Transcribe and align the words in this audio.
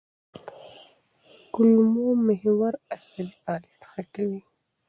کولمو 1.53 2.07
محور 2.27 2.73
عصبي 2.93 3.25
فعالیت 3.37 3.81
ښه 3.91 4.03
کوي. 4.15 4.41